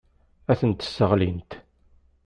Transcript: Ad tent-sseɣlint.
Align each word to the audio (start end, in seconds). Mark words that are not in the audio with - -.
Ad 0.51 0.57
tent-sseɣlint. 0.59 1.51